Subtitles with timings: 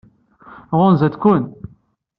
[0.79, 1.43] Ɣunzant-ken?